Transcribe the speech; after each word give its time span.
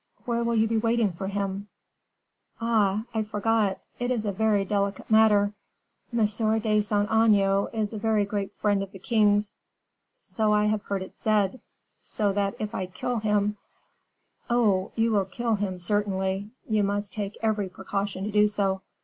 Where 0.25 0.43
will 0.43 0.55
you 0.55 0.67
be 0.67 0.79
waiting 0.79 1.11
for 1.13 1.27
him?" 1.27 1.67
"Ah! 2.59 3.05
I 3.13 3.21
forgot; 3.21 3.81
it 3.99 4.09
is 4.09 4.25
a 4.25 4.31
very 4.31 4.65
delicate 4.65 5.11
matter. 5.11 5.53
M. 6.11 6.17
de 6.25 6.81
Saint 6.81 7.11
Aignan 7.11 7.67
is 7.71 7.93
a 7.93 7.99
very 7.99 8.25
great 8.25 8.51
friend 8.55 8.81
of 8.81 8.91
the 8.91 8.97
king's." 8.97 9.57
"So 10.15 10.53
I 10.53 10.65
have 10.65 10.81
heard 10.85 11.03
it 11.03 11.19
said." 11.19 11.61
"So 12.01 12.33
that 12.33 12.55
if 12.57 12.73
I 12.73 12.87
kill 12.87 13.19
him" 13.19 13.57
"Oh! 14.49 14.91
you 14.95 15.11
will 15.11 15.25
kill 15.25 15.53
him, 15.53 15.77
certainly; 15.77 16.49
you 16.67 16.81
must 16.83 17.13
take 17.13 17.37
every 17.43 17.69
precaution 17.69 18.23
to 18.23 18.31
do 18.31 18.47
so. 18.47 18.81